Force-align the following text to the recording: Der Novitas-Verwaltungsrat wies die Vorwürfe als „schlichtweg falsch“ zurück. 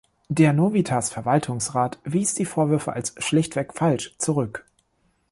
Der 0.29 0.51
Novitas-Verwaltungsrat 0.51 1.99
wies 2.05 2.33
die 2.33 2.45
Vorwürfe 2.45 2.91
als 2.93 3.13
„schlichtweg 3.23 3.75
falsch“ 3.75 4.15
zurück. 4.17 4.65